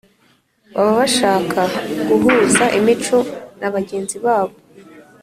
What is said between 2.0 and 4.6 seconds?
guhuza imico nabagenzi babo